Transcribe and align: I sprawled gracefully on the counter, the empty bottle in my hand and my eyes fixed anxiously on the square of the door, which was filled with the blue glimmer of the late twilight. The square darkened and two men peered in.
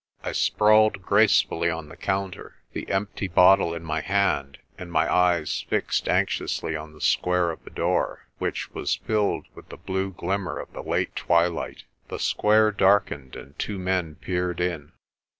I 0.23 0.31
sprawled 0.31 1.03
gracefully 1.03 1.69
on 1.69 1.89
the 1.89 1.95
counter, 1.95 2.55
the 2.73 2.89
empty 2.89 3.27
bottle 3.27 3.75
in 3.75 3.83
my 3.83 4.01
hand 4.01 4.57
and 4.79 4.91
my 4.91 5.07
eyes 5.07 5.63
fixed 5.69 6.09
anxiously 6.09 6.75
on 6.75 6.93
the 6.93 6.99
square 7.01 7.51
of 7.51 7.63
the 7.63 7.69
door, 7.69 8.25
which 8.39 8.71
was 8.73 8.95
filled 8.95 9.45
with 9.53 9.69
the 9.69 9.77
blue 9.77 10.09
glimmer 10.09 10.57
of 10.57 10.73
the 10.73 10.81
late 10.81 11.15
twilight. 11.15 11.83
The 12.07 12.17
square 12.17 12.71
darkened 12.71 13.35
and 13.35 13.59
two 13.59 13.77
men 13.77 14.15
peered 14.15 14.59
in. 14.59 14.91